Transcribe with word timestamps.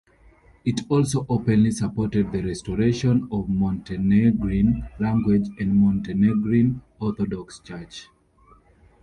It 0.65 0.81
also 0.89 1.27
openly 1.29 1.69
supported 1.69 2.31
the 2.31 2.41
restoration 2.41 3.27
of 3.31 3.47
Montenegrin 3.47 4.89
language 4.99 5.45
and 5.59 5.75
Montenegrin 5.75 6.81
Orthodox 6.99 7.59
Church. 7.59 8.07